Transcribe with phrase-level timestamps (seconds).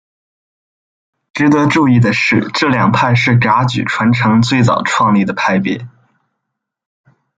[1.31, 5.87] 值得注意的是这两派是噶举传承最早创立的派别。